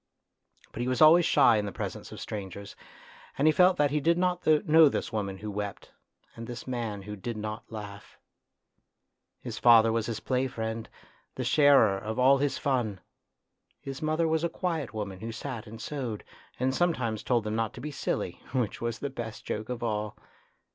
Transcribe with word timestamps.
But 0.71 0.81
he 0.81 0.87
was 0.87 0.99
always 0.99 1.27
shy 1.27 1.57
in 1.57 1.67
the 1.67 1.71
presence 1.71 2.11
of 2.11 2.19
strangers, 2.19 2.75
and 3.37 3.47
he 3.47 3.51
felt 3.51 3.77
that 3.77 3.91
he 3.91 3.99
did 3.99 4.17
not 4.17 4.43
know 4.47 4.89
this 4.89 5.13
woman 5.13 5.37
who 5.37 5.51
wept 5.51 5.91
and 6.35 6.47
this 6.47 6.65
man 6.65 7.03
who 7.03 7.15
did 7.15 7.37
not 7.37 7.71
laugh. 7.71 8.17
His 9.41 9.59
father 9.59 9.91
was 9.91 10.07
his 10.07 10.19
play 10.19 10.47
friend, 10.47 10.89
the 11.35 11.43
sharer 11.43 11.99
of 11.99 12.17
all 12.17 12.39
his 12.39 12.57
fun; 12.57 12.99
his 13.79 14.01
mother 14.01 14.27
was 14.27 14.43
a 14.43 14.49
quiet 14.49 14.91
woman 14.91 15.19
who 15.19 15.31
sat 15.31 15.67
and 15.67 15.79
sewed, 15.79 16.23
and 16.59 16.73
sometimes 16.73 17.21
told 17.21 17.43
them 17.43 17.55
not 17.55 17.71
to 17.75 17.79
be 17.79 17.91
silly, 17.91 18.41
which 18.53 18.81
was 18.81 18.97
the 18.97 19.11
best 19.11 19.45
joke 19.45 19.69
of 19.69 19.83
all. 19.83 20.17